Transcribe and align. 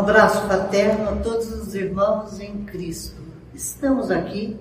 abraço 0.00 0.40
fraterno 0.46 1.10
a 1.10 1.16
todos 1.16 1.52
os 1.52 1.74
irmãos 1.74 2.40
em 2.40 2.64
Cristo. 2.64 3.20
Estamos 3.52 4.10
aqui 4.10 4.58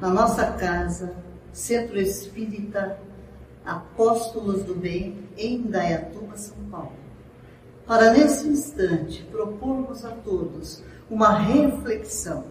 na 0.00 0.08
nossa 0.08 0.46
casa, 0.46 1.14
Centro 1.52 1.96
Espírita 1.96 2.98
Apóstolos 3.64 4.64
do 4.64 4.74
Bem, 4.74 5.28
em 5.36 5.62
Dayatuba, 5.62 6.36
São 6.36 6.56
Paulo, 6.72 6.96
para 7.86 8.12
nesse 8.12 8.48
instante 8.48 9.22
propormos 9.30 10.04
a 10.04 10.10
todos 10.10 10.82
uma 11.08 11.38
reflexão 11.38 12.46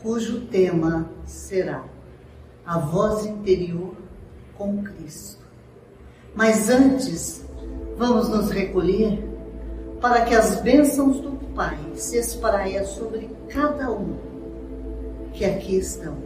cujo 0.00 0.46
tema 0.46 1.06
será 1.26 1.84
a 2.64 2.78
voz 2.78 3.26
interior 3.26 3.94
com 4.56 4.82
Cristo. 4.82 5.44
Mas 6.34 6.70
antes, 6.70 7.44
vamos 7.98 8.30
nos 8.30 8.50
recolher 8.50 9.31
para 10.02 10.24
que 10.24 10.34
as 10.34 10.60
bênçãos 10.60 11.20
do 11.20 11.30
Pai 11.54 11.78
se 11.94 12.18
espraiam 12.18 12.84
sobre 12.84 13.30
cada 13.48 13.88
um 13.92 14.16
que 15.32 15.44
aqui 15.44 15.76
estão, 15.76 16.16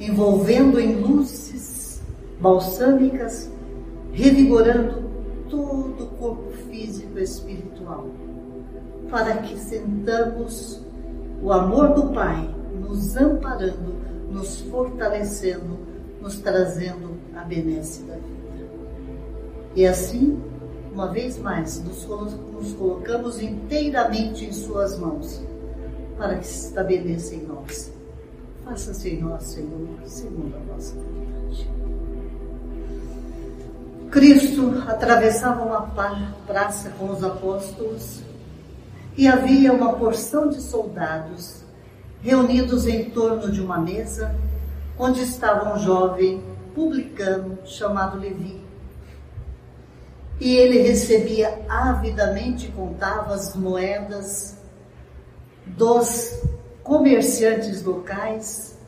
envolvendo 0.00 0.80
em 0.80 0.94
luzes 0.94 2.00
balsâmicas, 2.40 3.50
revigorando 4.12 5.04
todo 5.50 6.04
o 6.04 6.06
corpo 6.18 6.50
físico 6.70 7.18
e 7.18 7.22
espiritual, 7.22 8.08
para 9.10 9.36
que 9.38 9.58
sentamos 9.58 10.80
o 11.42 11.52
amor 11.52 11.90
do 11.90 12.08
Pai 12.14 12.48
nos 12.80 13.16
amparando, 13.16 13.94
nos 14.30 14.62
fortalecendo, 14.62 15.78
nos 16.22 16.38
trazendo 16.38 17.16
a 17.36 17.42
benesse 17.42 18.02
da 18.04 18.14
vida. 18.14 18.66
E 19.74 19.86
assim, 19.86 20.40
uma 20.96 21.08
vez 21.08 21.36
mais, 21.36 21.78
nos, 21.84 22.06
colocamos 22.72 23.38
inteiramente 23.38 24.46
em 24.46 24.52
Suas 24.52 24.98
mãos, 24.98 25.42
para 26.16 26.36
que 26.38 26.46
se 26.46 26.68
estabeleça 26.68 27.34
em 27.34 27.42
nós. 27.42 27.92
Faça-se 28.64 29.10
em 29.10 29.20
nós, 29.20 29.42
Senhor, 29.42 29.88
segundo 30.06 30.56
a 30.56 30.72
nossa 30.72 30.94
vontade. 30.94 31.68
Cristo 34.10 34.82
atravessava 34.88 35.62
uma 35.64 35.82
praça 36.46 36.88
com 36.98 37.10
os 37.10 37.22
apóstolos 37.22 38.22
e 39.18 39.28
havia 39.28 39.74
uma 39.74 39.92
porção 39.92 40.48
de 40.48 40.62
soldados 40.62 41.62
reunidos 42.22 42.86
em 42.86 43.10
torno 43.10 43.52
de 43.52 43.60
uma 43.60 43.78
mesa 43.78 44.34
onde 44.98 45.20
estava 45.20 45.74
um 45.74 45.78
jovem 45.78 46.42
publicano 46.74 47.58
chamado 47.66 48.18
Levi. 48.18 48.64
E 50.38 50.54
ele 50.54 50.78
recebia 50.80 51.64
avidamente, 51.68 52.68
contava 52.72 53.34
as 53.34 53.56
moedas 53.56 54.58
dos 55.66 56.42
comerciantes 56.82 57.82
locais 57.82 58.78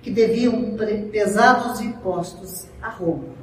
que 0.00 0.10
deviam 0.10 0.76
pesados 1.10 1.80
impostos 1.80 2.66
a 2.80 2.88
Roma. 2.88 3.34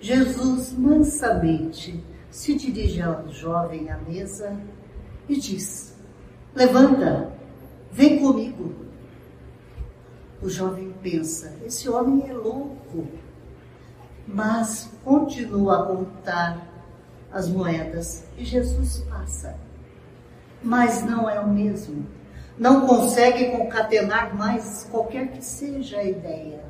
Jesus 0.00 0.72
mansamente 0.72 2.02
se 2.30 2.54
dirige 2.54 3.02
ao 3.02 3.28
jovem 3.28 3.90
à 3.90 3.98
mesa 3.98 4.56
e 5.28 5.36
diz: 5.36 5.96
Levanta, 6.54 7.32
vem 7.90 8.18
comigo. 8.18 8.74
O 10.42 10.48
jovem 10.48 10.94
pensa: 11.02 11.54
esse 11.64 11.88
homem 11.88 12.28
é 12.28 12.32
louco, 12.32 13.06
mas 14.26 14.90
continua 15.04 15.82
a 15.82 15.86
contar 15.86 16.66
as 17.32 17.48
moedas 17.48 18.24
e 18.36 18.44
Jesus 18.44 19.04
passa. 19.08 19.56
Mas 20.62 21.02
não 21.04 21.28
é 21.28 21.38
o 21.38 21.48
mesmo. 21.48 22.06
Não 22.58 22.86
consegue 22.86 23.50
concatenar 23.50 24.34
mais 24.34 24.88
qualquer 24.90 25.28
que 25.28 25.44
seja 25.44 25.98
a 25.98 26.04
ideia. 26.04 26.64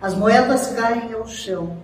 As 0.00 0.14
moedas 0.14 0.68
caem 0.68 1.12
ao 1.12 1.26
chão 1.26 1.76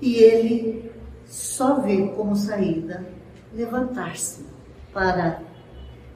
e 0.00 0.16
ele 0.16 0.90
só 1.26 1.80
vê 1.80 2.08
como 2.08 2.34
saída 2.34 3.06
levantar-se 3.52 4.44
para 4.92 5.40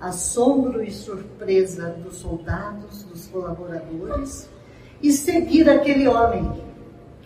assombro 0.00 0.82
e 0.82 0.90
surpresa 0.90 1.90
dos 1.90 2.16
soldados, 2.16 3.02
dos 3.04 3.26
colaboradores, 3.26 4.48
e 5.02 5.12
seguir 5.12 5.68
aquele 5.68 6.08
homem 6.08 6.67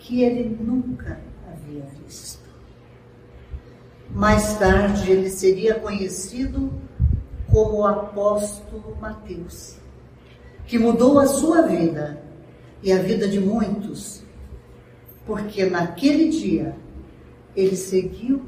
que 0.03 0.21
ele 0.21 0.57
nunca 0.61 1.19
havia 1.49 1.85
visto. 2.05 2.43
Mais 4.11 4.57
tarde 4.59 5.09
ele 5.09 5.29
seria 5.29 5.75
conhecido 5.75 6.71
como 7.49 7.77
o 7.77 7.87
apóstolo 7.87 8.97
Mateus, 8.99 9.77
que 10.67 10.77
mudou 10.77 11.19
a 11.19 11.25
sua 11.25 11.61
vida 11.63 12.21
e 12.81 12.91
a 12.91 13.01
vida 13.01 13.27
de 13.27 13.39
muitos, 13.39 14.23
porque 15.25 15.65
naquele 15.65 16.29
dia 16.29 16.75
ele 17.55 17.75
seguiu 17.75 18.43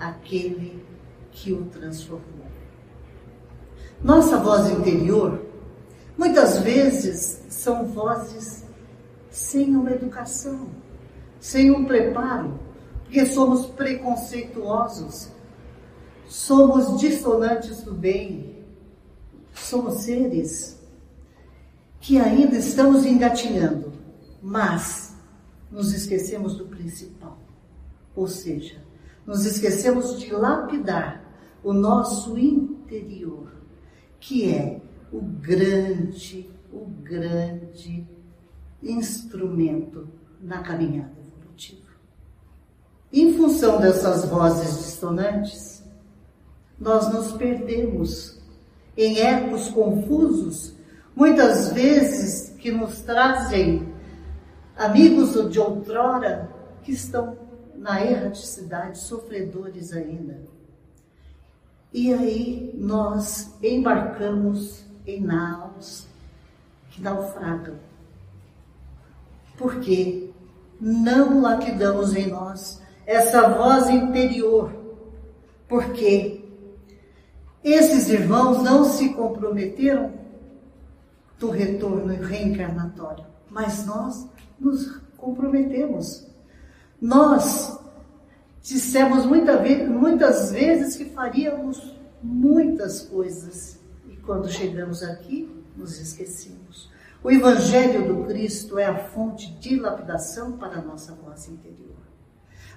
aquele 0.00 0.82
que 1.30 1.52
o 1.52 1.66
transformou. 1.66 2.46
Nossa 4.02 4.38
voz 4.38 4.70
interior, 4.70 5.44
muitas 6.16 6.60
vezes, 6.60 7.42
são 7.50 7.84
vozes 7.84 8.64
sem 9.30 9.76
uma 9.76 9.90
educação, 9.90 10.70
sem 11.40 11.70
um 11.70 11.84
preparo, 11.84 12.58
porque 13.04 13.24
somos 13.26 13.66
preconceituosos, 13.66 15.30
somos 16.26 17.00
dissonantes 17.00 17.82
do 17.82 17.94
bem, 17.94 18.64
somos 19.54 20.02
seres 20.02 20.78
que 22.00 22.18
ainda 22.18 22.56
estamos 22.56 23.04
engatinhando, 23.04 23.92
mas 24.42 25.16
nos 25.70 25.92
esquecemos 25.92 26.56
do 26.56 26.66
principal, 26.66 27.38
ou 28.14 28.26
seja, 28.26 28.82
nos 29.26 29.44
esquecemos 29.44 30.18
de 30.18 30.32
lapidar 30.32 31.24
o 31.62 31.72
nosso 31.72 32.38
interior, 32.38 33.52
que 34.20 34.50
é 34.50 34.80
o 35.12 35.20
grande, 35.20 36.48
o 36.72 36.86
grande 36.86 38.06
instrumento 38.82 40.08
na 40.40 40.62
caminhada 40.62 41.14
evolutiva. 41.20 41.88
Em 43.12 43.34
função 43.34 43.80
dessas 43.80 44.24
vozes 44.26 44.78
dissonantes, 44.78 45.82
nós 46.78 47.12
nos 47.12 47.32
perdemos 47.32 48.40
em 48.96 49.18
ecos 49.18 49.68
confusos, 49.70 50.74
muitas 51.14 51.72
vezes 51.72 52.50
que 52.58 52.70
nos 52.70 53.00
trazem 53.00 53.92
amigos 54.76 55.50
de 55.50 55.58
outrora 55.58 56.50
que 56.82 56.92
estão 56.92 57.36
na 57.76 58.04
erraticidade, 58.04 58.98
sofredores 58.98 59.92
ainda 59.92 60.58
e 61.92 62.12
aí 62.12 62.74
nós 62.74 63.54
embarcamos 63.62 64.84
em 65.06 65.20
naus 65.20 66.06
que 66.90 67.00
naufragam. 67.00 67.76
Porque 69.58 70.30
não 70.80 71.42
lapidamos 71.42 72.14
em 72.14 72.28
nós 72.28 72.80
essa 73.04 73.48
voz 73.48 73.90
interior. 73.90 74.72
Porque 75.68 76.44
esses 77.62 78.08
irmãos 78.08 78.62
não 78.62 78.84
se 78.84 79.10
comprometeram 79.10 80.14
do 81.38 81.50
retorno 81.50 82.14
reencarnatório, 82.14 83.26
mas 83.50 83.84
nós 83.84 84.26
nos 84.58 84.96
comprometemos. 85.16 86.26
Nós 87.00 87.78
Dissemos 88.68 89.24
muita 89.24 89.58
muitas 89.86 90.50
vezes 90.52 90.94
que 90.94 91.06
faríamos 91.06 91.96
muitas 92.22 93.00
coisas 93.00 93.78
e 94.06 94.16
quando 94.16 94.46
chegamos 94.50 95.02
aqui, 95.02 95.48
nos 95.74 95.98
esquecemos. 95.98 96.90
O 97.22 97.30
Evangelho 97.30 98.06
do 98.06 98.24
Cristo 98.26 98.78
é 98.78 98.86
a 98.86 99.08
fonte 99.08 99.52
de 99.54 99.78
lapidação 99.78 100.52
para 100.52 100.78
a 100.78 100.82
nossa 100.82 101.14
voz 101.14 101.48
interior. 101.48 101.96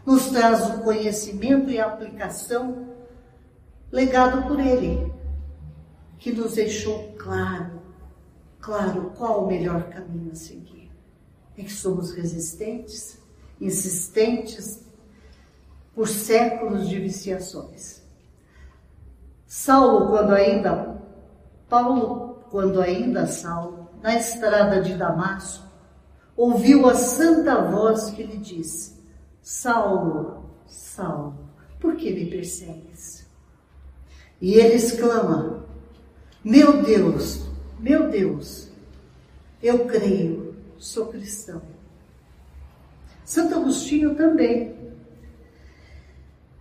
Nos 0.05 0.29
traz 0.31 0.67
o 0.67 0.81
conhecimento 0.81 1.69
e 1.69 1.79
a 1.79 1.85
aplicação 1.85 2.87
legado 3.91 4.47
por 4.47 4.59
Ele, 4.59 5.13
que 6.17 6.31
nos 6.31 6.53
deixou 6.53 7.13
claro, 7.19 7.81
claro 8.59 9.11
qual 9.15 9.43
o 9.43 9.47
melhor 9.47 9.89
caminho 9.89 10.31
a 10.31 10.35
seguir. 10.35 10.91
É 11.55 11.63
que 11.63 11.71
somos 11.71 12.11
resistentes, 12.11 13.19
insistentes, 13.59 14.83
por 15.93 16.07
séculos 16.07 16.89
de 16.89 16.99
viciações. 16.99 18.01
Saulo, 19.45 20.07
quando 20.07 20.33
ainda 20.33 20.99
Paulo, 21.69 22.39
quando 22.49 22.81
ainda 22.81 23.27
Saulo, 23.27 23.80
na 24.01 24.15
estrada 24.15 24.81
de 24.81 24.95
Damasco, 24.95 25.65
ouviu 26.35 26.89
a 26.89 26.95
santa 26.95 27.61
voz 27.61 28.09
que 28.11 28.23
lhe 28.23 28.37
disse: 28.37 28.99
Saulo, 29.41 30.49
Saulo, 30.65 31.49
Por 31.79 31.95
que 31.95 32.11
me 32.11 32.25
persegues? 32.27 33.27
E 34.39 34.53
ele 34.53 34.75
exclama: 34.75 35.65
Meu 36.43 36.81
Deus, 36.83 37.47
meu 37.79 38.09
Deus, 38.09 38.69
eu 39.61 39.85
creio, 39.85 40.55
sou 40.77 41.07
cristão. 41.07 41.61
Santo 43.25 43.55
Agostinho 43.55 44.15
também. 44.15 44.75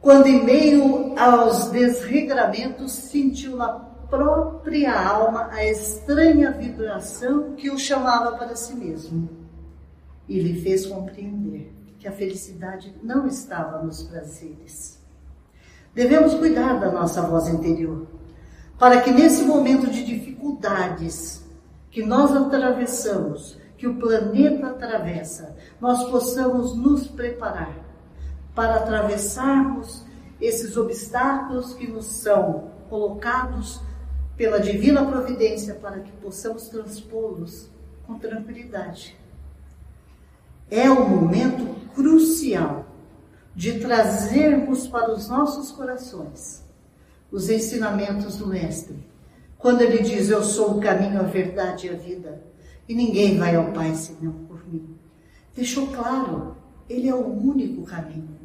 Quando 0.00 0.28
em 0.28 0.44
meio 0.44 1.18
aos 1.18 1.68
desregramentos 1.70 2.92
sentiu 2.92 3.56
na 3.56 3.89
própria 4.10 4.92
alma 4.92 5.48
a 5.52 5.64
estranha 5.64 6.50
vibração 6.50 7.54
que 7.54 7.70
o 7.70 7.78
chamava 7.78 8.36
para 8.36 8.56
si 8.56 8.74
mesmo 8.74 9.28
e 10.28 10.38
lhe 10.40 10.60
fez 10.60 10.84
compreender 10.84 11.72
que 11.98 12.08
a 12.08 12.12
felicidade 12.12 12.94
não 13.02 13.26
estava 13.26 13.82
nos 13.82 14.02
prazeres. 14.02 15.00
Devemos 15.94 16.34
cuidar 16.34 16.80
da 16.80 16.90
nossa 16.90 17.22
voz 17.22 17.48
interior, 17.48 18.06
para 18.78 19.00
que 19.00 19.10
nesse 19.10 19.42
momento 19.42 19.90
de 19.90 20.04
dificuldades 20.04 21.44
que 21.90 22.04
nós 22.04 22.32
atravessamos, 22.32 23.58
que 23.76 23.86
o 23.86 23.96
planeta 23.96 24.68
atravessa, 24.68 25.56
nós 25.80 26.04
possamos 26.04 26.74
nos 26.76 27.08
preparar 27.08 27.74
para 28.54 28.76
atravessarmos 28.76 30.04
esses 30.40 30.76
obstáculos 30.76 31.74
que 31.74 31.86
nos 31.86 32.06
são 32.06 32.70
colocados 32.88 33.80
pela 34.40 34.58
divina 34.58 35.04
providência 35.04 35.74
para 35.74 36.00
que 36.00 36.10
possamos 36.12 36.66
transpô-los 36.68 37.68
com 38.06 38.18
tranquilidade. 38.18 39.14
É 40.70 40.88
o 40.88 41.06
momento 41.06 41.76
crucial 41.94 42.86
de 43.54 43.78
trazermos 43.80 44.86
para 44.86 45.12
os 45.12 45.28
nossos 45.28 45.70
corações 45.70 46.64
os 47.30 47.50
ensinamentos 47.50 48.36
do 48.38 48.46
Mestre. 48.46 48.96
Quando 49.58 49.82
ele 49.82 50.02
diz: 50.02 50.30
Eu 50.30 50.42
sou 50.42 50.78
o 50.78 50.80
caminho, 50.80 51.20
a 51.20 51.24
verdade 51.24 51.88
e 51.88 51.90
a 51.90 51.94
vida, 51.94 52.42
e 52.88 52.94
ninguém 52.94 53.36
vai 53.36 53.54
ao 53.54 53.74
Pai 53.74 53.94
senão 53.94 54.32
por 54.48 54.66
mim. 54.66 54.96
Deixou 55.54 55.88
claro, 55.88 56.56
ele 56.88 57.10
é 57.10 57.14
o 57.14 57.26
único 57.26 57.82
caminho. 57.82 58.38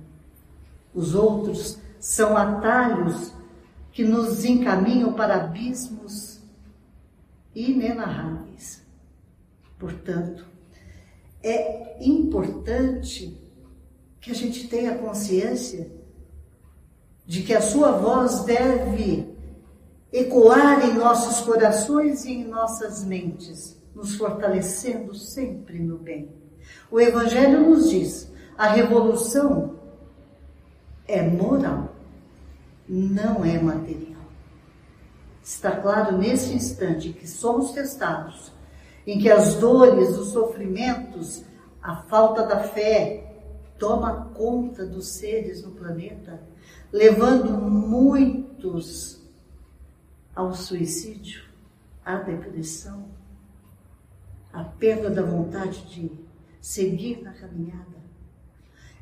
Os 0.94 1.15
outros 1.15 1.77
são 2.01 2.36
atalhos 2.36 3.31
que 3.95 4.03
nos 4.03 4.44
encaminham 4.44 5.13
para 5.13 5.36
abismos 5.36 6.42
inenarráveis. 7.56 8.83
Portanto, 9.80 10.45
é 11.42 11.95
importante 12.06 13.42
que 14.19 14.31
a 14.31 14.36
gente 14.36 14.68
tenha 14.68 14.97
consciência 14.97 15.89
de 17.25 17.42
que 17.42 17.53
a 17.53 17.62
sua 17.62 17.94
voz 17.94 18.42
deve 18.42 19.33
ecoar 20.12 20.86
em 20.86 20.95
nossos 20.95 21.39
corações 21.45 22.25
e 22.25 22.33
em 22.33 22.44
nossas 22.44 23.01
mentes, 23.06 23.81
nos 23.95 24.15
fortalecendo 24.15 25.15
sempre 25.15 25.80
no 25.80 25.98
bem. 25.98 26.36
O 26.91 27.00
Evangelho 27.00 27.62
nos 27.62 27.89
diz: 27.89 28.30
a 28.57 28.68
revolução 28.68 29.80
é 31.07 31.21
moral, 31.21 31.94
não 32.88 33.44
é 33.44 33.60
material. 33.60 34.22
Está 35.44 35.80
claro 35.80 36.18
nesse 36.18 36.54
instante 36.54 37.14
que 37.14 37.28
somos 37.28 37.72
testados, 37.72 38.52
em 39.06 39.20
que 39.20 39.30
as 39.30 39.56
dores, 39.56 40.18
os 40.18 40.30
sofrimentos, 40.30 41.44
a 41.82 41.98
falta 41.98 42.46
da 42.46 42.60
fé, 42.60 43.34
toma 43.78 44.32
conta 44.34 44.86
dos 44.86 45.10
seres 45.10 45.64
no 45.64 45.72
planeta, 45.72 46.42
levando 46.92 47.52
muitos 47.54 49.22
ao 50.34 50.54
suicídio, 50.54 51.44
à 52.04 52.16
depressão, 52.16 53.06
à 54.52 54.64
perda 54.64 55.10
da 55.10 55.22
vontade 55.22 55.86
de 55.86 56.12
seguir 56.60 57.22
na 57.22 57.34
caminhada. 57.34 57.96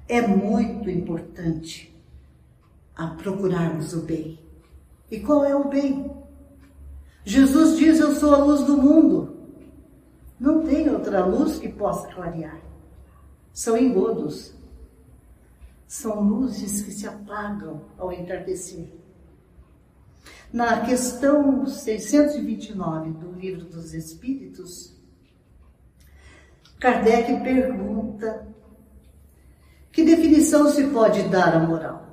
É 0.07 0.25
muito 0.25 0.89
importante 0.89 1.92
a 2.95 3.07
procurarmos 3.07 3.93
o 3.93 4.01
bem. 4.01 4.39
E 5.09 5.19
qual 5.19 5.43
é 5.45 5.55
o 5.55 5.67
bem? 5.67 6.11
Jesus 7.25 7.77
diz: 7.77 7.99
Eu 7.99 8.15
sou 8.15 8.33
a 8.33 8.37
luz 8.37 8.63
do 8.63 8.77
mundo. 8.77 9.37
Não 10.39 10.63
tem 10.63 10.89
outra 10.89 11.25
luz 11.25 11.57
que 11.59 11.69
possa 11.69 12.07
clarear. 12.07 12.59
São 13.53 13.77
engodos 13.77 14.53
são 15.93 16.21
luzes 16.21 16.81
que 16.81 16.91
se 16.91 17.07
apagam 17.07 17.81
ao 17.99 18.11
entardecer. 18.11 18.91
Na 20.51 20.81
questão 20.81 21.67
629 21.67 23.11
do 23.11 23.31
Livro 23.33 23.65
dos 23.65 23.93
Espíritos, 23.93 24.91
Kardec 26.79 27.43
pergunta: 27.43 28.47
que 29.91 30.03
definição 30.03 30.67
se 30.67 30.87
pode 30.87 31.29
dar 31.29 31.55
à 31.55 31.59
moral? 31.59 32.07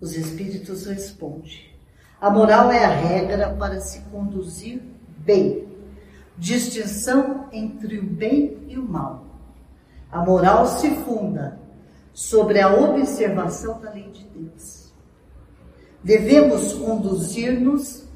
Os 0.00 0.14
Espíritos 0.14 0.86
respondem: 0.86 1.76
a 2.20 2.30
moral 2.30 2.72
é 2.72 2.84
a 2.84 2.88
regra 2.88 3.50
para 3.50 3.80
se 3.80 4.00
conduzir 4.10 4.82
bem, 5.18 5.68
distinção 6.36 7.48
entre 7.52 7.98
o 7.98 8.02
bem 8.02 8.64
e 8.68 8.78
o 8.78 8.82
mal. 8.82 9.26
A 10.10 10.24
moral 10.24 10.66
se 10.66 10.90
funda 10.90 11.58
sobre 12.14 12.60
a 12.60 12.74
observação 12.74 13.78
da 13.80 13.90
lei 13.90 14.10
de 14.10 14.24
Deus. 14.24 14.92
Devemos 16.02 16.72
conduzir-nos 16.74 18.06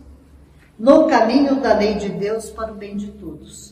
no 0.78 1.08
caminho 1.08 1.60
da 1.60 1.76
lei 1.76 1.96
de 1.96 2.08
Deus 2.08 2.48
para 2.48 2.72
o 2.72 2.76
bem 2.76 2.96
de 2.96 3.08
todos. 3.12 3.69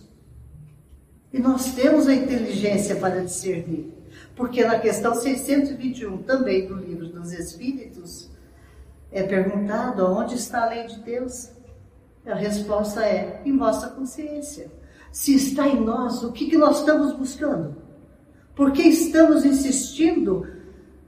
E 1.33 1.39
nós 1.39 1.75
temos 1.75 2.09
a 2.09 2.15
inteligência 2.15 2.97
para 2.97 3.23
discernir, 3.25 3.93
porque 4.35 4.65
na 4.65 4.79
questão 4.79 5.15
621 5.15 6.23
também 6.23 6.67
do 6.67 6.75
livro 6.75 7.09
dos 7.09 7.33
Espíritos 7.33 8.31
é 9.11 9.23
perguntado 9.23 10.07
onde 10.07 10.35
está 10.35 10.65
a 10.65 10.69
lei 10.69 10.87
de 10.87 11.01
Deus. 11.01 11.51
A 12.27 12.35
resposta 12.35 13.05
é 13.05 13.43
em 13.45 13.57
vossa 13.57 13.89
consciência. 13.89 14.71
Se 15.11 15.35
está 15.35 15.67
em 15.67 15.81
nós, 15.81 16.23
o 16.23 16.33
que, 16.33 16.47
que 16.47 16.59
nós 16.59 16.81
estamos 16.81 17.13
buscando? 17.15 17.77
Porque 18.55 18.83
estamos 18.83 19.45
insistindo 19.45 20.47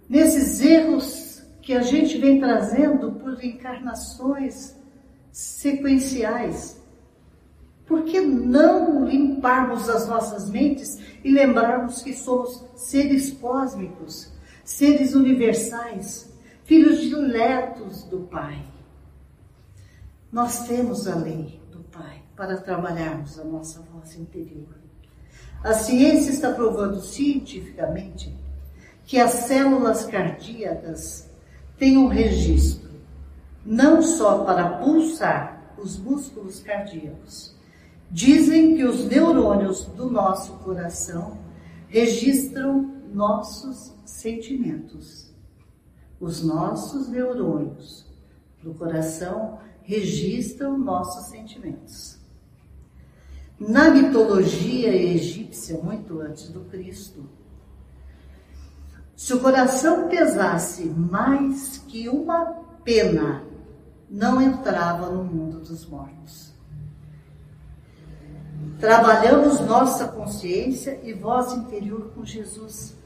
nesses 0.09 0.61
erros 0.61 1.43
que 1.61 1.75
a 1.75 1.83
gente 1.83 2.17
vem 2.19 2.41
trazendo 2.41 3.13
por 3.13 3.43
encarnações 3.45 4.77
sequenciais. 5.31 6.80
Por 7.91 8.05
que 8.05 8.21
não 8.21 9.05
limparmos 9.05 9.89
as 9.89 10.07
nossas 10.07 10.49
mentes 10.49 11.01
e 11.25 11.33
lembrarmos 11.33 12.05
que 12.05 12.15
somos 12.15 12.65
seres 12.77 13.33
cósmicos, 13.33 14.31
seres 14.65 15.13
universais, 15.13 16.33
filhos 16.63 17.01
diletos 17.01 18.05
do 18.05 18.21
Pai? 18.21 18.65
Nós 20.31 20.69
temos 20.69 21.09
a 21.09 21.17
lei 21.17 21.61
do 21.73 21.81
Pai 21.81 22.23
para 22.37 22.59
trabalharmos 22.59 23.41
a 23.41 23.45
nossa 23.45 23.81
voz 23.93 24.15
interior. 24.15 24.77
A 25.65 25.75
ciência 25.75 26.31
está 26.31 26.53
provando 26.53 27.01
cientificamente 27.01 28.33
que 29.05 29.19
as 29.19 29.33
células 29.33 30.05
cardíacas 30.05 31.29
têm 31.77 31.99
um 31.99 32.07
registro, 32.07 32.93
não 33.67 34.01
só 34.01 34.45
para 34.45 34.79
pulsar 34.79 35.75
os 35.77 35.99
músculos 35.99 36.61
cardíacos. 36.61 37.59
Dizem 38.11 38.77
que 38.77 38.85
os 38.85 39.05
neurônios 39.05 39.85
do 39.87 40.11
nosso 40.11 40.55
coração 40.59 41.39
registram 41.89 43.03
nossos 43.13 43.95
sentimentos. 44.05 45.31
Os 46.19 46.43
nossos 46.43 47.09
neurônios 47.09 48.05
do 48.63 48.75
coração 48.75 49.59
registram 49.83 50.77
nossos 50.77 51.27
sentimentos. 51.27 52.19
Na 53.59 53.91
mitologia 53.91 54.95
egípcia, 54.95 55.79
muito 55.79 56.21
antes 56.21 56.49
do 56.49 56.61
Cristo, 56.61 57.29
se 59.15 59.35
o 59.35 59.41
coração 59.41 60.09
pesasse 60.09 60.87
mais 60.87 61.79
que 61.87 62.09
uma 62.09 62.47
pena, 62.83 63.45
não 64.09 64.41
entrava 64.41 65.11
no 65.11 65.23
mundo 65.23 65.61
dos 65.61 65.87
mortos. 65.87 66.50
Trabalhamos 68.81 69.61
nossa 69.61 70.09
consciência 70.09 70.99
e 71.05 71.13
voz 71.13 71.53
interior 71.53 72.13
com 72.15 72.25
Jesus, 72.25 72.97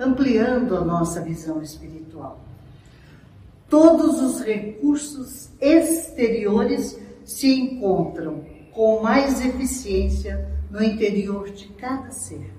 ampliando 0.00 0.74
a 0.74 0.80
nossa 0.80 1.20
visão 1.20 1.60
espiritual. 1.60 2.40
Todos 3.68 4.22
os 4.22 4.40
recursos 4.40 5.50
exteriores 5.60 6.98
se 7.26 7.52
encontram 7.52 8.42
com 8.72 9.02
mais 9.02 9.44
eficiência 9.44 10.50
no 10.70 10.82
interior 10.82 11.50
de 11.50 11.68
cada 11.68 12.10
ser. 12.10 12.50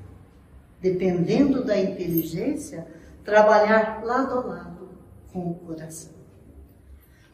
Dependendo 0.79 1.63
da 1.63 1.79
inteligência, 1.79 2.86
trabalhar 3.25 4.03
lado 4.03 4.31
a 4.38 4.41
lado 4.41 4.89
com 5.31 5.50
o 5.50 5.55
coração. 5.55 6.13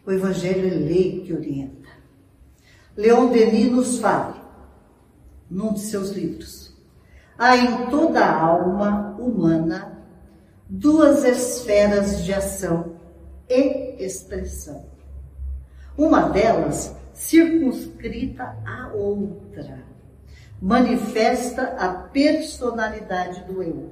O 0.05 0.11
Evangelho 0.11 0.65
é 0.67 0.77
lei 0.77 1.23
que 1.25 1.33
orienta. 1.33 1.89
Leon 2.95 3.27
Denis 3.27 3.71
nos 3.71 3.99
fala, 3.99 4.38
num 5.49 5.73
de 5.73 5.79
seus 5.79 6.11
livros, 6.11 6.73
há 7.37 7.57
em 7.57 7.89
toda 7.89 8.19
a 8.19 8.41
alma 8.41 9.15
humana 9.19 9.97
duas 10.67 11.23
esferas 11.23 12.23
de 12.23 12.33
ação 12.33 12.95
e 13.49 13.95
expressão. 14.03 14.85
Uma 15.97 16.29
delas 16.29 16.95
circunscrita 17.13 18.55
à 18.65 18.91
outra, 18.93 19.83
manifesta 20.61 21.75
a 21.77 21.89
personalidade 21.89 23.43
do 23.43 23.61
eu, 23.63 23.89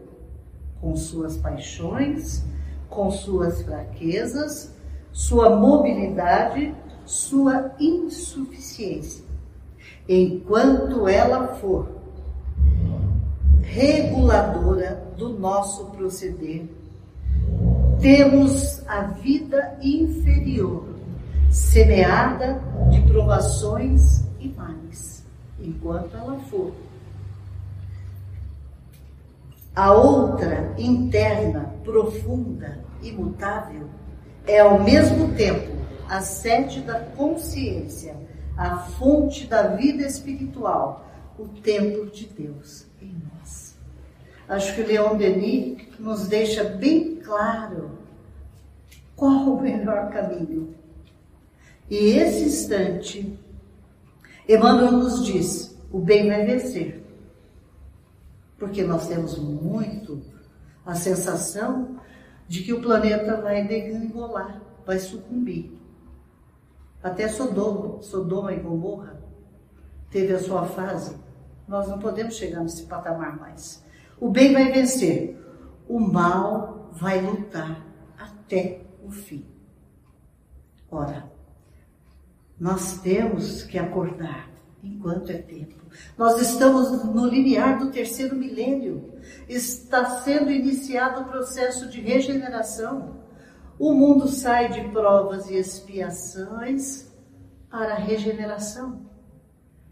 com 0.79 0.95
suas 0.95 1.35
paixões, 1.37 2.43
com 2.89 3.11
suas 3.11 3.61
fraquezas, 3.63 4.73
sua 5.11 5.49
mobilidade, 5.49 6.73
sua 7.05 7.75
insuficiência. 7.79 9.26
Enquanto 10.07 11.07
ela 11.07 11.55
for 11.55 11.87
reguladora 13.61 15.03
do 15.17 15.29
nosso 15.29 15.85
proceder, 15.87 16.65
temos 17.99 18.87
a 18.87 19.01
vida 19.01 19.77
inferior, 19.81 20.85
semeada 21.51 22.61
de 22.89 23.01
provações 23.01 24.23
e 24.39 24.47
males, 24.49 25.25
enquanto 25.59 26.15
ela 26.15 26.39
for. 26.49 26.71
A 29.75 29.91
outra, 29.91 30.73
interna, 30.77 31.71
profunda, 31.83 32.79
imutável, 33.03 33.87
é 34.47 34.59
ao 34.59 34.81
mesmo 34.81 35.33
tempo 35.35 35.75
a 36.09 36.21
sede 36.21 36.81
da 36.81 36.99
consciência, 36.99 38.15
a 38.57 38.77
fonte 38.77 39.45
da 39.45 39.75
vida 39.75 40.05
espiritual, 40.05 41.05
o 41.37 41.47
templo 41.47 42.07
de 42.07 42.25
Deus 42.25 42.87
em 43.01 43.15
nós. 43.31 43.77
Acho 44.49 44.73
que 44.73 44.81
Leon 44.81 45.15
Denis 45.15 45.77
nos 45.99 46.27
deixa 46.27 46.63
bem 46.63 47.17
claro 47.17 47.99
qual 49.15 49.53
o 49.53 49.61
melhor 49.61 50.09
caminho. 50.09 50.73
E 51.89 51.95
esse 51.95 52.45
instante, 52.45 53.37
Emmanuel 54.47 54.93
nos 54.93 55.25
diz: 55.25 55.77
o 55.91 55.99
bem 55.99 56.27
vai 56.27 56.45
vencer. 56.45 57.03
Porque 58.57 58.83
nós 58.83 59.07
temos 59.07 59.37
muito 59.37 60.21
a 60.85 60.95
sensação 60.95 61.99
de 62.47 62.63
que 62.63 62.73
o 62.73 62.81
planeta 62.81 63.39
vai 63.41 63.67
degringolar, 63.67 64.61
vai 64.85 64.97
sucumbir. 64.97 65.77
Até 67.07 67.29
Sodoma, 67.29 68.01
Sodoma 68.01 68.51
e 68.51 68.59
Gomorra 68.59 69.17
teve 70.11 70.33
a 70.33 70.39
sua 70.39 70.65
fase. 70.65 71.15
Nós 71.65 71.87
não 71.87 71.99
podemos 71.99 72.35
chegar 72.35 72.61
nesse 72.61 72.83
patamar 72.83 73.37
mais. 73.39 73.81
O 74.19 74.29
bem 74.29 74.51
vai 74.51 74.71
vencer, 74.71 75.39
o 75.87 75.99
mal 75.99 76.89
vai 76.91 77.21
lutar 77.21 77.81
até 78.17 78.81
o 79.05 79.09
fim. 79.09 79.45
Ora, 80.91 81.31
nós 82.59 82.99
temos 82.99 83.63
que 83.63 83.77
acordar 83.77 84.49
enquanto 84.83 85.31
é 85.31 85.37
tempo. 85.37 85.75
Nós 86.17 86.41
estamos 86.41 87.03
no 87.05 87.25
limiar 87.25 87.79
do 87.79 87.89
terceiro 87.89 88.35
milênio. 88.35 89.13
Está 89.47 90.21
sendo 90.21 90.51
iniciado 90.51 91.21
o 91.21 91.25
processo 91.25 91.87
de 91.89 92.01
regeneração. 92.01 93.15
O 93.79 93.93
mundo 93.93 94.27
sai 94.27 94.69
de 94.69 94.81
provas 94.89 95.49
e 95.49 95.55
expiações 95.55 97.11
para 97.69 97.93
a 97.93 97.97
regeneração. 97.97 99.01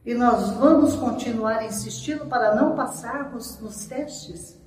E 0.03 0.13
nós 0.13 0.51
vamos 0.51 0.95
continuar 0.95 1.65
insistindo 1.65 2.25
para 2.25 2.55
não 2.55 2.75
passarmos 2.75 3.59
nos 3.59 3.85
testes? 3.85 4.59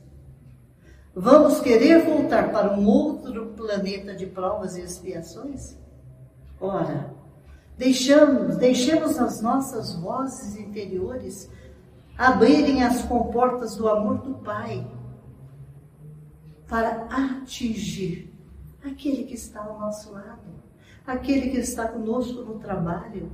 Vamos 1.15 1.61
querer 1.61 2.05
voltar 2.05 2.53
para 2.53 2.73
um 2.73 2.87
outro 2.87 3.47
planeta 3.57 4.15
de 4.15 4.27
provas 4.27 4.77
e 4.77 4.83
expiações? 4.83 5.77
Ora, 6.61 7.13
deixamos, 7.77 8.57
deixemos 8.57 9.19
as 9.19 9.41
nossas 9.41 9.95
vozes 9.95 10.57
interiores 10.57 11.51
abrirem 12.17 12.83
as 12.83 13.03
comportas 13.03 13.77
do 13.77 13.89
amor 13.89 14.19
do 14.19 14.35
Pai 14.35 14.85
para 16.67 17.07
atingir 17.11 18.38
aquele 18.85 19.25
que 19.25 19.35
está 19.35 19.61
ao 19.63 19.79
nosso 19.79 20.13
lado, 20.13 20.49
aquele 21.07 21.51
que 21.51 21.59
está 21.59 21.89
conosco 21.89 22.43
no 22.43 22.59
trabalho, 22.59 23.31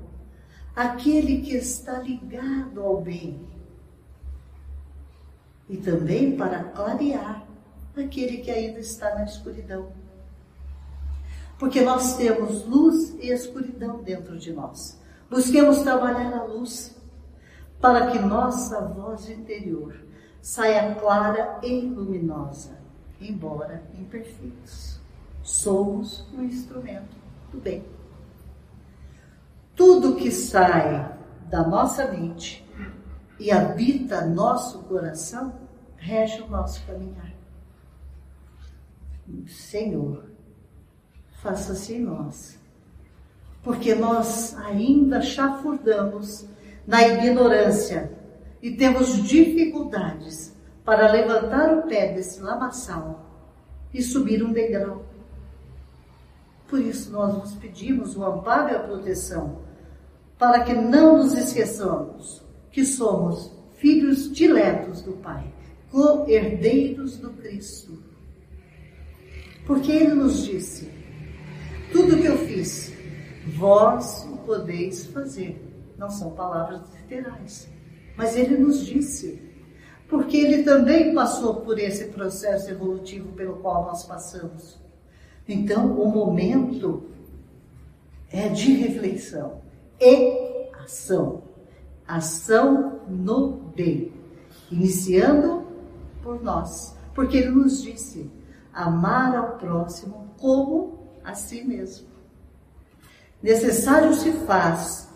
aquele 0.74 1.42
que 1.42 1.56
está 1.56 1.98
ligado 1.98 2.80
ao 2.80 3.00
bem. 3.00 3.40
E 5.68 5.76
também 5.76 6.36
para 6.36 6.64
clarear 6.64 7.44
aquele 7.96 8.38
que 8.38 8.50
ainda 8.50 8.80
está 8.80 9.14
na 9.14 9.24
escuridão. 9.24 9.92
Porque 11.58 11.80
nós 11.80 12.16
temos 12.16 12.66
luz 12.66 13.14
e 13.20 13.30
escuridão 13.30 14.02
dentro 14.02 14.38
de 14.38 14.52
nós. 14.52 15.00
Busquemos 15.30 15.82
trabalhar 15.82 16.34
a 16.34 16.44
luz 16.44 16.94
para 17.80 18.10
que 18.10 18.18
nossa 18.18 18.80
voz 18.80 19.28
interior 19.28 19.94
saia 20.42 20.94
clara 20.96 21.58
e 21.62 21.80
luminosa, 21.80 22.78
embora 23.20 23.82
imperfeitos. 23.98 24.93
Somos 25.44 26.26
um 26.32 26.42
instrumento 26.42 27.14
do 27.52 27.60
bem. 27.60 27.84
Tudo 29.76 30.16
que 30.16 30.30
sai 30.30 31.16
da 31.50 31.62
nossa 31.66 32.10
mente 32.10 32.66
e 33.38 33.50
habita 33.50 34.24
nosso 34.24 34.78
coração 34.84 35.54
rege 35.98 36.40
o 36.40 36.48
nosso 36.48 36.84
caminhar. 36.86 37.34
Senhor, 39.46 40.24
faça-se 41.42 41.94
em 41.94 42.00
nós, 42.00 42.58
porque 43.62 43.94
nós 43.94 44.56
ainda 44.58 45.20
chafurdamos 45.20 46.46
na 46.86 47.06
ignorância 47.06 48.10
e 48.62 48.70
temos 48.70 49.22
dificuldades 49.22 50.54
para 50.84 51.12
levantar 51.12 51.76
o 51.76 51.82
pé 51.82 52.14
desse 52.14 52.40
lamaçal 52.40 53.26
e 53.92 54.02
subir 54.02 54.42
um 54.42 54.52
degrau. 54.52 55.04
Por 56.74 56.80
isso 56.80 57.12
nós 57.12 57.32
nos 57.38 57.54
pedimos 57.54 58.16
o 58.16 58.24
amparo 58.24 58.72
e 58.72 58.74
a 58.74 58.80
proteção, 58.80 59.60
para 60.36 60.64
que 60.64 60.74
não 60.74 61.18
nos 61.18 61.32
esqueçamos 61.32 62.42
que 62.72 62.84
somos 62.84 63.48
filhos 63.76 64.32
diletos 64.32 65.00
do 65.00 65.12
Pai, 65.12 65.54
co-herdeiros 65.92 67.16
do 67.18 67.30
Cristo. 67.34 68.02
Porque 69.64 69.92
Ele 69.92 70.14
nos 70.14 70.44
disse: 70.44 70.90
tudo 71.92 72.20
que 72.20 72.26
eu 72.26 72.38
fiz, 72.38 72.92
vós 73.56 74.26
o 74.32 74.38
podeis 74.38 75.06
fazer. 75.06 75.56
Não 75.96 76.10
são 76.10 76.32
palavras 76.32 76.80
literais, 76.92 77.68
mas 78.16 78.36
Ele 78.36 78.56
nos 78.56 78.84
disse. 78.84 79.40
Porque 80.08 80.38
Ele 80.38 80.64
também 80.64 81.14
passou 81.14 81.60
por 81.60 81.78
esse 81.78 82.06
processo 82.06 82.68
evolutivo 82.68 83.32
pelo 83.34 83.58
qual 83.58 83.84
nós 83.84 84.02
passamos. 84.02 84.82
Então, 85.46 85.92
o 86.00 86.10
momento 86.10 87.04
é 88.30 88.48
de 88.48 88.72
reflexão 88.72 89.60
e 90.00 90.70
ação. 90.84 91.42
Ação 92.06 93.00
no 93.08 93.52
bem. 93.76 94.12
Iniciando 94.70 95.66
por 96.22 96.42
nós. 96.42 96.96
Porque 97.14 97.36
ele 97.36 97.50
nos 97.50 97.82
disse: 97.82 98.30
amar 98.72 99.36
ao 99.36 99.58
próximo 99.58 100.30
como 100.38 100.98
a 101.22 101.34
si 101.34 101.62
mesmo. 101.62 102.08
Necessário 103.42 104.14
se 104.14 104.32
faz 104.32 105.08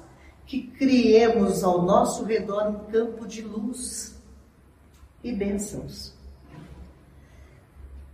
que 0.47 0.63
criemos 0.63 1.65
ao 1.65 1.83
nosso 1.83 2.25
redor 2.25 2.69
um 2.69 2.91
campo 2.91 3.27
de 3.27 3.43
luz 3.43 4.19
e 5.25 5.33
bênçãos 5.33 6.18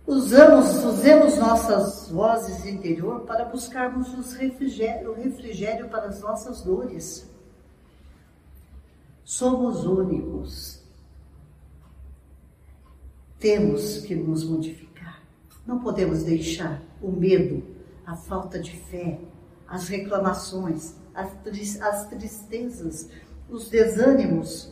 Usamos, 0.07 0.83
usemos 0.83 1.37
nossas 1.37 2.09
vozes 2.11 2.63
interior 2.63 3.21
para 3.21 3.45
buscarmos 3.45 4.13
os 4.13 4.33
refrigério, 4.33 5.11
o 5.11 5.15
refrigério 5.15 5.89
para 5.89 6.05
as 6.05 6.21
nossas 6.21 6.61
dores. 6.61 7.27
Somos 9.23 9.83
únicos. 9.83 10.83
Temos 13.39 14.01
que 14.01 14.13
nos 14.13 14.43
modificar. 14.43 15.23
Não 15.65 15.79
podemos 15.79 16.21
deixar 16.21 16.83
o 17.01 17.11
medo, 17.11 17.63
a 18.05 18.15
falta 18.15 18.59
de 18.59 18.77
fé, 18.77 19.19
as 19.67 19.87
reclamações, 19.87 20.93
as, 21.15 21.31
as 21.81 22.07
tristezas, 22.07 23.09
os 23.49 23.69
desânimos 23.69 24.71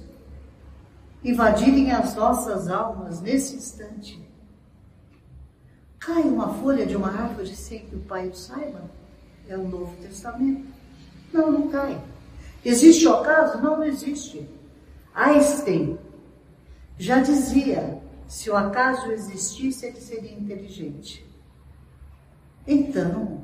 invadirem 1.23 1.91
as 1.91 2.13
nossas 2.15 2.67
almas 2.67 3.19
nesse 3.19 3.55
instante 3.55 4.32
Cai 6.05 6.23
uma 6.23 6.53
folha 6.55 6.85
de 6.85 6.97
uma 6.97 7.07
árvore 7.07 7.55
sem 7.55 7.85
que 7.85 7.95
o 7.95 7.99
pai 8.01 8.27
o 8.27 8.35
saiba? 8.35 8.81
É 9.47 9.57
o 9.57 9.65
Novo 9.65 9.95
Testamento. 10.01 10.67
Não, 11.31 11.49
não 11.49 11.69
cai. 11.69 12.01
Existe 12.65 13.07
o 13.07 13.15
acaso? 13.15 13.61
Não, 13.61 13.77
não 13.77 13.85
existe. 13.85 14.45
Einstein 15.15 15.97
já 16.97 17.21
dizia: 17.21 18.01
se 18.27 18.49
o 18.49 18.55
acaso 18.57 19.13
existisse, 19.13 19.85
ele 19.85 20.01
seria 20.01 20.33
inteligente. 20.33 21.25
Então, 22.67 23.41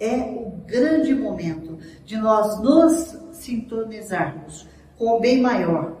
é 0.00 0.16
o 0.16 0.50
grande 0.66 1.14
momento 1.14 1.78
de 2.04 2.16
nós 2.16 2.60
nos 2.60 3.16
sintonizarmos 3.32 4.66
com 4.98 5.18
o 5.18 5.20
bem 5.20 5.40
maior, 5.40 5.96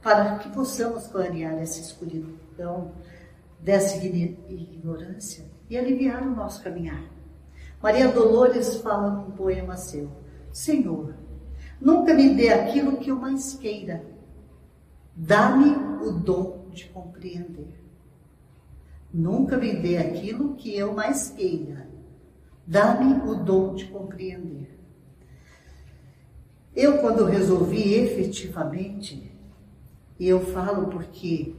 para 0.00 0.38
que 0.38 0.48
possamos 0.50 1.08
clarear 1.08 1.54
essa 1.54 1.80
escuridão 1.80 2.92
dessa 3.62 4.04
ignorância 4.04 5.44
e 5.70 5.78
aliviar 5.78 6.26
o 6.26 6.34
nosso 6.34 6.62
caminhar. 6.62 7.04
Maria 7.80 8.08
Dolores 8.08 8.76
fala 8.76 9.10
num 9.10 9.30
poema 9.30 9.76
seu: 9.76 10.10
Senhor, 10.52 11.14
nunca 11.80 12.12
me 12.12 12.34
dê 12.34 12.48
aquilo 12.48 12.96
que 12.96 13.10
eu 13.10 13.16
mais 13.16 13.54
queira, 13.54 14.04
dá-me 15.14 15.70
o 16.04 16.10
dom 16.10 16.66
de 16.72 16.86
compreender. 16.86 17.80
Nunca 19.14 19.56
me 19.56 19.74
dê 19.74 19.98
aquilo 19.98 20.54
que 20.54 20.74
eu 20.74 20.92
mais 20.94 21.30
queira, 21.30 21.86
dá-me 22.66 23.28
o 23.30 23.36
dom 23.36 23.74
de 23.74 23.86
compreender. 23.86 24.78
Eu, 26.74 26.98
quando 26.98 27.26
resolvi 27.26 27.94
efetivamente, 27.94 29.30
e 30.18 30.26
eu 30.26 30.40
falo 30.40 30.86
porque 30.86 31.54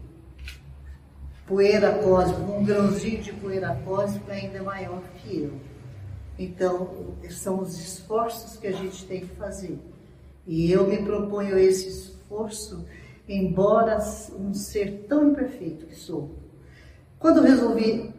poeira 1.48 1.92
cósmica, 2.00 2.52
um 2.52 2.64
grãozinho 2.64 3.22
de 3.22 3.34
poeira 3.34 3.76
cósmica 3.84 4.34
ainda 4.34 4.58
é 4.58 4.62
maior 4.62 5.02
que 5.18 5.40
eu. 5.40 5.54
Então, 6.38 7.16
são 7.30 7.60
os 7.60 7.80
esforços 7.80 8.58
que 8.58 8.68
a 8.68 8.72
gente 8.72 9.06
tem 9.06 9.22
que 9.22 9.36
fazer. 9.36 9.78
E 10.48 10.72
eu 10.72 10.88
me 10.88 10.98
proponho 10.98 11.58
esse 11.58 11.88
esforço, 11.88 12.86
embora 13.28 13.98
um 14.38 14.54
ser 14.54 15.06
tão 15.08 15.30
imperfeito 15.30 15.86
que 15.86 15.96
sou. 15.96 16.36
Quando 17.20 17.42
resolvi 17.42 18.12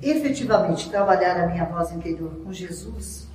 efetivamente 0.00 0.88
trabalhar 0.88 1.42
a 1.42 1.48
minha 1.48 1.64
voz 1.64 1.92
interior 1.92 2.36
com 2.42 2.52
Jesus, 2.52 3.26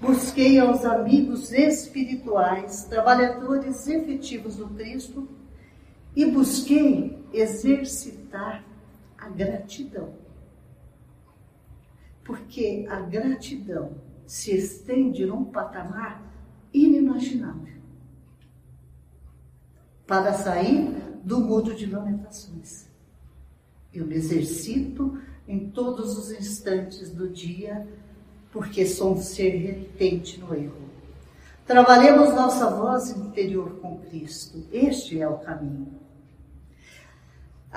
busquei 0.00 0.58
aos 0.58 0.84
amigos 0.84 1.52
espirituais, 1.52 2.84
trabalhadores 2.84 3.86
efetivos 3.86 4.56
do 4.56 4.68
Cristo, 4.68 5.28
e 6.16 6.24
busquei 6.24 7.18
exercitar 7.32 8.64
gratidão. 9.28 10.14
Porque 12.24 12.86
a 12.88 13.00
gratidão 13.00 13.92
se 14.26 14.54
estende 14.54 15.24
num 15.24 15.44
patamar 15.44 16.22
inimaginável 16.72 17.78
para 20.06 20.32
sair 20.32 20.90
do 21.24 21.40
mundo 21.40 21.74
de 21.74 21.86
lamentações. 21.86 22.86
Eu 23.92 24.06
me 24.06 24.14
exercito 24.14 25.18
em 25.46 25.70
todos 25.70 26.18
os 26.18 26.30
instantes 26.30 27.10
do 27.10 27.28
dia, 27.28 27.86
porque 28.52 28.86
sou 28.86 29.14
um 29.14 29.20
ser 29.20 29.50
renitente 29.50 30.38
no 30.38 30.54
erro. 30.54 30.88
Trabalhemos 31.66 32.34
nossa 32.34 32.70
voz 32.70 33.10
interior 33.10 33.78
com 33.80 33.98
Cristo. 33.98 34.66
Este 34.72 35.20
é 35.20 35.28
o 35.28 35.38
caminho 35.38 36.07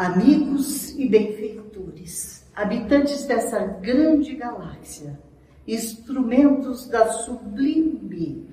amigos 0.01 0.97
e 0.97 1.07
benfeitores, 1.07 2.43
habitantes 2.55 3.23
dessa 3.25 3.59
grande 3.59 4.35
galáxia, 4.35 5.19
instrumentos 5.67 6.87
da 6.87 7.11
sublime 7.13 8.49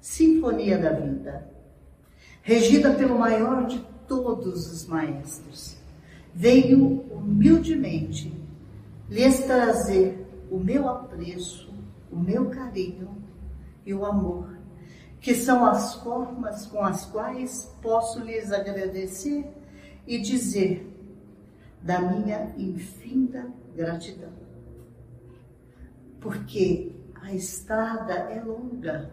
sinfonia 0.00 0.78
da 0.78 0.92
vida, 0.92 1.52
regida 2.40 2.94
pelo 2.94 3.18
maior 3.18 3.66
de 3.66 3.78
todos 4.08 4.72
os 4.72 4.86
maestros, 4.86 5.76
venho 6.34 7.04
humildemente 7.10 8.32
lhes 9.10 9.40
trazer 9.40 10.26
o 10.50 10.58
meu 10.58 10.88
apreço, 10.88 11.68
o 12.10 12.18
meu 12.18 12.48
carinho 12.48 13.22
e 13.84 13.92
o 13.92 14.06
amor, 14.06 14.56
que 15.20 15.34
são 15.34 15.66
as 15.66 15.96
formas 15.96 16.64
com 16.64 16.82
as 16.82 17.04
quais 17.04 17.70
posso 17.82 18.20
lhes 18.20 18.50
agradecer 18.50 19.59
e 20.10 20.18
dizer 20.18 20.84
da 21.80 22.00
minha 22.00 22.52
infinda 22.58 23.46
gratidão. 23.76 24.32
Porque 26.20 26.96
a 27.22 27.32
estrada 27.32 28.12
é 28.12 28.42
longa, 28.42 29.08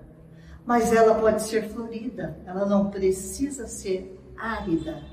mas 0.66 0.92
ela 0.92 1.14
pode 1.14 1.44
ser 1.44 1.70
florida, 1.70 2.40
ela 2.48 2.66
não 2.66 2.90
precisa 2.90 3.68
ser 3.68 4.20
árida, 4.36 5.04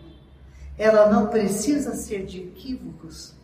ela 0.79 1.11
não 1.11 1.27
precisa 1.27 1.95
ser 1.95 2.25
de 2.25 2.41
equívocos. 2.41 3.37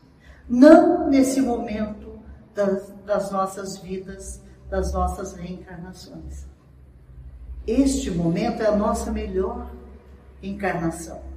Não 0.49 1.11
nesse 1.11 1.43
momento 1.43 2.19
das, 2.55 2.91
das 3.05 3.31
nossas 3.31 3.77
vidas, 3.77 4.43
das 4.71 4.95
nossas 4.95 5.35
reencarnações. 5.35 6.47
Este 7.67 8.11
momento 8.11 8.63
é 8.63 8.67
a 8.67 8.75
nossa 8.75 9.13
melhor 9.13 9.71
encarnação. 10.43 11.30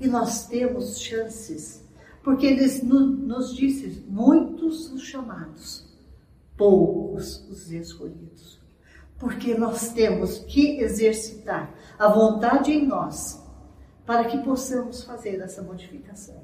E 0.00 0.08
nós 0.08 0.46
temos 0.46 0.98
chances, 0.98 1.86
porque 2.22 2.46
ele 2.46 2.66
nos 2.82 3.54
disse: 3.54 4.02
muitos 4.08 4.90
os 4.90 5.02
chamados, 5.02 5.86
poucos 6.56 7.46
os 7.50 7.70
escolhidos. 7.70 8.58
Porque 9.18 9.52
nós 9.54 9.92
temos 9.92 10.38
que 10.38 10.80
exercitar 10.80 11.74
a 11.98 12.08
vontade 12.08 12.72
em 12.72 12.86
nós 12.86 13.44
para 14.06 14.24
que 14.24 14.38
possamos 14.38 15.04
fazer 15.04 15.38
essa 15.40 15.62
modificação, 15.62 16.42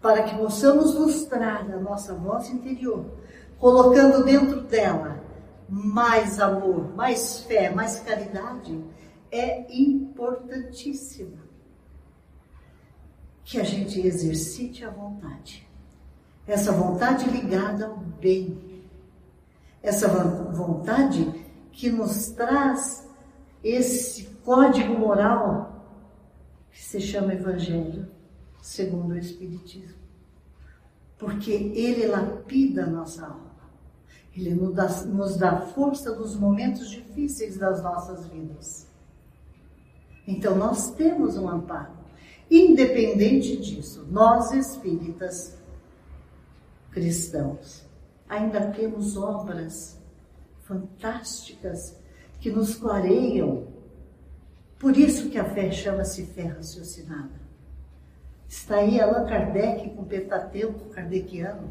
para 0.00 0.22
que 0.22 0.36
possamos 0.36 0.94
lustrar 0.94 1.68
a 1.68 1.80
nossa 1.80 2.14
voz 2.14 2.48
interior, 2.48 3.04
colocando 3.58 4.24
dentro 4.24 4.60
dela 4.62 5.20
mais 5.68 6.38
amor, 6.38 6.94
mais 6.94 7.40
fé, 7.40 7.70
mais 7.70 7.98
caridade, 7.98 8.80
é 9.32 9.66
importantíssima 9.68 11.45
que 13.46 13.60
a 13.60 13.64
gente 13.64 14.04
exercite 14.04 14.84
a 14.84 14.90
vontade. 14.90 15.66
Essa 16.48 16.72
vontade 16.72 17.30
ligada 17.30 17.86
ao 17.86 17.96
bem. 17.96 18.82
Essa 19.80 20.08
vontade 20.08 21.32
que 21.70 21.88
nos 21.88 22.30
traz 22.30 23.08
esse 23.62 24.24
código 24.44 24.98
moral 24.98 25.94
que 26.72 26.82
se 26.82 27.00
chama 27.00 27.34
Evangelho, 27.34 28.08
segundo 28.60 29.12
o 29.12 29.18
Espiritismo. 29.18 29.96
Porque 31.16 31.52
ele 31.52 32.04
lapida 32.08 32.82
a 32.82 32.90
nossa 32.90 33.26
alma. 33.26 33.54
Ele 34.36 34.54
nos 34.54 34.74
dá, 34.74 34.88
nos 35.04 35.36
dá 35.36 35.60
força 35.60 36.16
nos 36.16 36.34
momentos 36.34 36.90
difíceis 36.90 37.56
das 37.56 37.80
nossas 37.80 38.26
vidas. 38.26 38.88
Então 40.26 40.56
nós 40.56 40.90
temos 40.96 41.36
um 41.38 41.48
amparo. 41.48 42.05
Independente 42.50 43.56
disso, 43.56 44.06
nós 44.10 44.52
espíritas 44.52 45.56
cristãos 46.90 47.84
ainda 48.28 48.70
temos 48.70 49.16
obras 49.16 49.98
fantásticas 50.62 51.96
que 52.40 52.50
nos 52.50 52.74
clareiam. 52.74 53.66
Por 54.78 54.96
isso 54.96 55.30
que 55.30 55.38
a 55.38 55.44
fé 55.44 55.70
chama-se 55.70 56.26
fé 56.26 56.44
raciocinada. 56.44 57.46
Está 58.48 58.76
aí 58.76 59.00
Allan 59.00 59.26
Kardec 59.26 59.90
com 59.90 60.02
o 60.02 60.06
Pentateuco 60.06 60.90
kardeciano, 60.90 61.70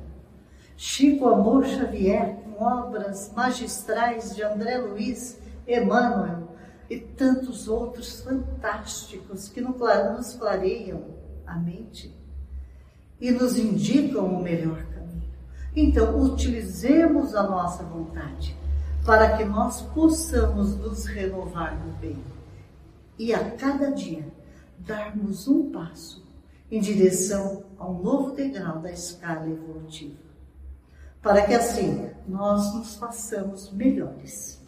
Chico 0.75 1.27
Amor 1.27 1.65
Xavier 1.65 2.35
com 2.35 2.63
obras 2.63 3.31
magistrais 3.33 4.35
de 4.35 4.43
André 4.43 4.77
Luiz, 4.77 5.39
Emmanuel, 5.65 6.44
e 6.89 7.00
tantos 7.00 7.67
outros 7.67 8.21
fantásticos 8.21 9.48
que 9.48 9.62
nos 9.62 10.34
clareiam 10.36 11.04
a 11.45 11.56
mente 11.56 12.15
e 13.19 13.32
nos 13.32 13.58
indicam 13.58 14.26
o 14.26 14.41
melhor 14.41 14.84
caminho. 14.86 15.34
Então, 15.76 16.19
utilizemos 16.21 17.36
a 17.36 17.43
nossa 17.43 17.84
vontade 17.84 18.56
para 19.06 19.38
que 19.38 19.45
nós 19.45 19.82
possamos 19.82 20.76
nos 20.78 21.06
renovar 21.06 21.80
no 21.86 21.93
bem 21.93 22.24
e 23.17 23.34
a 23.34 23.52
cada 23.52 23.91
dia 23.91 24.28
darmos 24.80 25.48
um 25.48 25.71
passo 25.71 26.26
em 26.71 26.82
direção 26.82 27.63
a 27.78 27.88
um 27.88 28.02
novo 28.02 28.32
degrau 28.32 28.80
da 28.80 28.91
escala 28.91 29.48
evolutiva, 29.48 30.19
para 31.21 31.45
que 31.45 31.54
assim 31.54 32.10
nós 32.28 32.74
nos 32.74 32.95
façamos 32.95 33.71
melhores. 33.71 34.64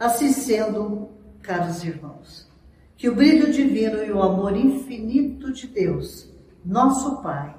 Assim 0.00 0.32
sendo, 0.32 1.10
caros 1.42 1.84
irmãos, 1.84 2.50
que 2.96 3.06
o 3.06 3.14
brilho 3.14 3.52
divino 3.52 4.02
e 4.02 4.10
o 4.10 4.22
amor 4.22 4.56
infinito 4.56 5.52
de 5.52 5.66
Deus, 5.66 6.26
nosso 6.64 7.20
Pai, 7.20 7.54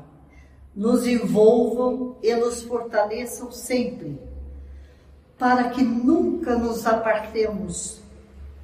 nos 0.76 1.06
envolvam 1.06 2.18
e 2.24 2.36
nos 2.36 2.64
fortaleçam 2.64 3.52
sempre, 3.52 4.20
para 5.38 5.70
que 5.70 5.84
nunca 5.84 6.58
nos 6.58 6.88
apartemos 6.88 8.02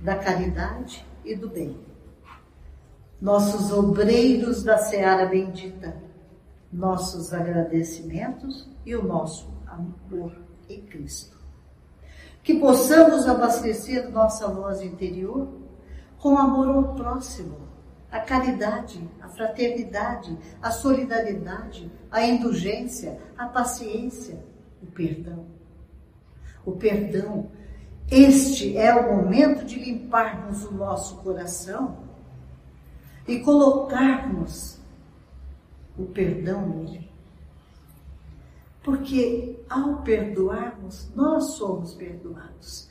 da 0.01 0.15
caridade 0.15 1.05
e 1.23 1.35
do 1.35 1.47
bem. 1.47 1.77
Nossos 3.21 3.71
obreiros 3.71 4.63
da 4.63 4.79
seara 4.79 5.27
bendita, 5.27 6.01
nossos 6.73 7.31
agradecimentos 7.31 8.67
e 8.83 8.95
o 8.95 9.03
nosso 9.03 9.47
amor 9.67 10.35
em 10.67 10.81
Cristo. 10.81 11.36
Que 12.47 12.53
possamos 12.53 13.27
abastecer 13.27 14.09
nossa 14.09 14.47
voz 14.47 14.81
interior 14.81 15.49
com 16.17 16.37
amor 16.37 16.69
ao 16.69 16.95
próximo, 16.95 17.57
a 18.09 18.21
caridade, 18.21 19.05
a 19.21 19.27
fraternidade, 19.27 20.37
a 20.61 20.71
solidariedade, 20.71 21.91
a 22.09 22.25
indulgência, 22.25 23.19
a 23.37 23.47
paciência, 23.47 24.41
o 24.81 24.85
perdão. 24.85 25.45
O 26.65 26.71
perdão, 26.71 27.51
este 28.09 28.77
é 28.77 28.95
o 28.95 29.13
momento 29.13 29.65
de 29.65 29.77
limparmos 29.77 30.63
o 30.63 30.71
nosso 30.71 31.17
coração 31.17 31.97
e 33.27 33.39
colocarmos 33.39 34.79
o 35.97 36.05
perdão 36.05 36.65
nele. 36.65 37.06
Porque 38.87 39.59
ao 39.69 39.97
perdoarmos, 39.97 41.11
nós 41.13 41.57
somos 41.57 41.93
perdoados. 41.95 42.89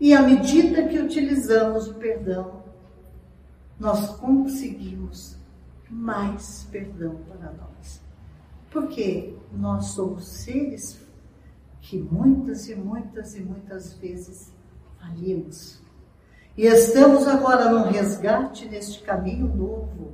E 0.00 0.12
à 0.12 0.20
medida 0.20 0.88
que 0.88 0.98
utilizamos 0.98 1.86
o 1.86 1.94
perdão, 1.94 2.64
nós 3.78 4.16
conseguimos 4.16 5.36
mais 5.88 6.66
perdão 6.72 7.20
para 7.28 7.52
nós. 7.52 8.02
Porque 8.72 9.36
nós 9.52 9.84
somos 9.90 10.26
seres 10.26 11.00
que 11.80 11.96
muitas 11.96 12.68
e 12.68 12.74
muitas 12.74 13.36
e 13.36 13.40
muitas 13.40 13.92
vezes 13.92 14.52
falhamos. 14.98 15.80
E 16.56 16.66
estamos 16.66 17.24
agora 17.28 17.70
num 17.70 17.88
resgate 17.88 18.68
neste 18.68 19.00
caminho 19.04 19.46
novo, 19.46 20.12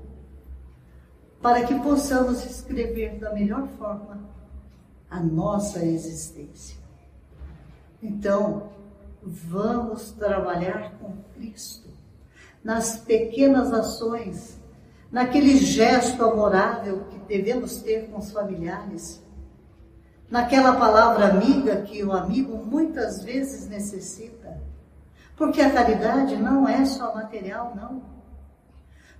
para 1.40 1.64
que 1.64 1.74
possamos 1.76 2.44
escrever 2.44 3.18
da 3.18 3.32
melhor 3.32 3.66
forma 3.78 4.41
a 5.12 5.20
nossa 5.20 5.84
existência. 5.84 6.74
Então, 8.02 8.70
vamos 9.22 10.10
trabalhar 10.12 10.94
com 10.98 11.12
Cristo 11.34 11.90
nas 12.64 12.96
pequenas 12.96 13.72
ações, 13.74 14.58
naquele 15.10 15.58
gesto 15.58 16.24
amorável 16.24 17.04
que 17.10 17.18
devemos 17.18 17.82
ter 17.82 18.08
com 18.08 18.18
os 18.20 18.32
familiares, 18.32 19.22
naquela 20.30 20.76
palavra 20.76 21.28
amiga 21.28 21.82
que 21.82 22.02
o 22.02 22.12
amigo 22.12 22.56
muitas 22.64 23.22
vezes 23.22 23.68
necessita. 23.68 24.62
Porque 25.36 25.60
a 25.60 25.70
caridade 25.70 26.36
não 26.36 26.66
é 26.66 26.86
só 26.86 27.14
material, 27.14 27.74
não. 27.76 28.02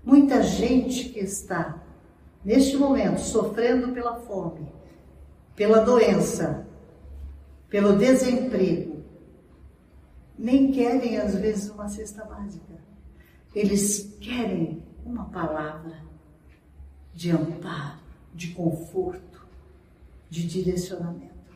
Muita 0.02 0.42
gente 0.42 1.10
que 1.10 1.20
está 1.20 1.82
neste 2.42 2.78
momento 2.78 3.20
sofrendo 3.20 3.92
pela 3.92 4.14
fome, 4.20 4.72
pela 5.62 5.78
doença, 5.78 6.66
pelo 7.68 7.96
desemprego, 7.96 9.04
nem 10.36 10.72
querem 10.72 11.18
às 11.18 11.36
vezes 11.36 11.70
uma 11.70 11.88
cesta 11.88 12.24
básica. 12.24 12.82
Eles 13.54 14.16
querem 14.20 14.84
uma 15.06 15.26
palavra 15.26 16.02
de 17.14 17.30
amparo, 17.30 18.00
de 18.34 18.48
conforto, 18.48 19.46
de 20.28 20.48
direcionamento. 20.48 21.54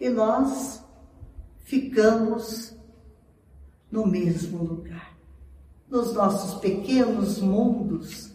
E 0.00 0.08
nós 0.08 0.82
ficamos 1.58 2.74
no 3.92 4.06
mesmo 4.06 4.64
lugar, 4.64 5.14
nos 5.90 6.14
nossos 6.14 6.58
pequenos 6.58 7.38
mundos, 7.38 8.32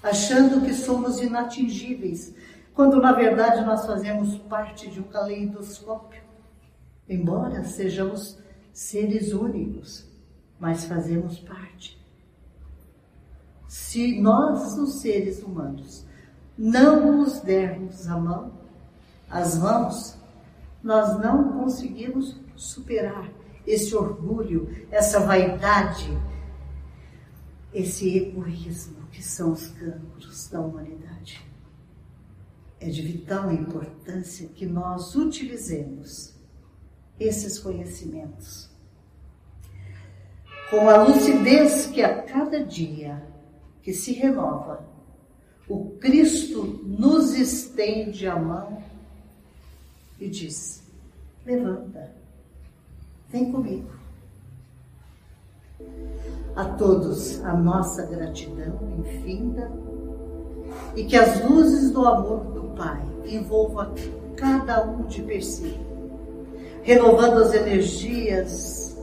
achando 0.00 0.64
que 0.64 0.72
somos 0.72 1.20
inatingíveis, 1.20 2.32
quando 2.74 3.00
na 3.00 3.12
verdade 3.12 3.64
nós 3.64 3.86
fazemos 3.86 4.36
parte 4.38 4.90
de 4.90 5.00
um 5.00 5.04
caleidoscópio, 5.04 6.22
embora 7.08 7.64
sejamos 7.64 8.38
seres 8.72 9.32
únicos 9.32 10.12
mas 10.58 10.84
fazemos 10.84 11.38
parte. 11.40 12.02
Se 13.68 14.20
nós, 14.20 14.78
os 14.78 14.94
seres 14.94 15.42
humanos, 15.42 16.06
não 16.56 17.18
nos 17.18 17.40
dermos 17.40 18.08
a 18.08 18.18
mão, 18.18 18.52
as 19.28 19.58
mãos, 19.58 20.16
nós 20.82 21.18
não 21.18 21.52
conseguimos 21.52 22.40
superar 22.56 23.30
esse 23.66 23.94
orgulho, 23.94 24.86
essa 24.90 25.20
vaidade, 25.20 26.16
esse 27.72 28.16
egoísmo 28.16 29.02
que 29.10 29.22
são 29.22 29.52
os 29.52 29.68
cancros 29.68 30.48
da 30.48 30.60
humanidade. 30.60 31.44
É 32.84 32.90
de 32.90 33.00
vital 33.00 33.50
importância 33.50 34.46
que 34.48 34.66
nós 34.66 35.14
utilizemos 35.14 36.34
esses 37.18 37.58
conhecimentos 37.58 38.68
com 40.68 40.90
a 40.90 41.02
lucidez 41.02 41.86
que 41.86 42.02
a 42.02 42.22
cada 42.22 42.62
dia 42.62 43.22
que 43.82 43.94
se 43.94 44.12
renova, 44.12 44.84
o 45.66 45.92
Cristo 45.98 46.62
nos 46.84 47.32
estende 47.32 48.26
a 48.26 48.36
mão 48.36 48.82
e 50.20 50.28
diz: 50.28 50.82
Levanta, 51.46 52.12
vem 53.30 53.50
comigo. 53.50 53.88
A 56.54 56.66
todos 56.66 57.42
a 57.44 57.54
nossa 57.54 58.04
gratidão 58.04 58.78
infinda 58.98 59.72
e 60.94 61.04
que 61.04 61.16
as 61.16 61.42
luzes 61.48 61.90
do 61.90 62.06
amor 62.06 62.53
Pai 62.76 63.02
envolvam 63.26 63.94
cada 64.36 64.84
um 64.84 65.02
de 65.02 65.22
per 65.22 65.42
si, 65.42 65.78
renovando 66.82 67.38
as 67.38 67.54
energias 67.54 68.96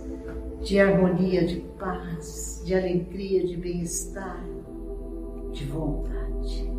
de 0.62 0.80
harmonia, 0.80 1.46
de 1.46 1.62
paz, 1.80 2.62
de 2.64 2.76
alegria, 2.76 3.46
de 3.46 3.58
bem-estar, 3.58 4.46
de 5.52 5.66
vontade. 5.66 6.72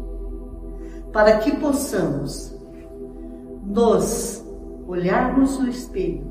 Para 1.12 1.38
que 1.38 1.56
possamos 1.56 2.56
nos 3.64 4.44
olharmos 4.86 5.58
no 5.58 5.68
espelho 5.68 6.24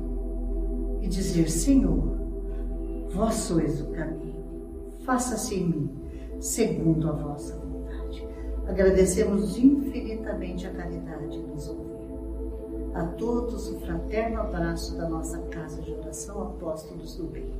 e 1.02 1.08
dizer: 1.08 1.50
Senhor, 1.50 2.16
vós 3.12 3.34
sois 3.34 3.80
o 3.80 3.90
caminho, 3.90 4.44
faça-se 5.04 5.54
em 5.54 5.68
mim, 5.68 5.90
segundo 6.40 7.08
a 7.08 7.12
vossa 7.12 7.54
vontade. 7.56 7.71
Agradecemos 8.66 9.58
infinitamente 9.58 10.66
a 10.66 10.70
caridade 10.70 11.30
de 11.30 11.38
nos 11.38 11.68
ouvir. 11.68 11.92
A 12.94 13.04
todos 13.04 13.70
o 13.70 13.80
fraterno 13.80 14.40
abraço 14.40 14.96
da 14.96 15.08
nossa 15.08 15.38
casa 15.50 15.80
de 15.82 15.92
oração 15.92 16.42
Apóstolos 16.42 17.16
do 17.16 17.24
Bem. 17.24 17.52